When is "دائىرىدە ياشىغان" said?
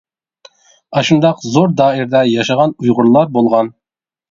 1.83-2.77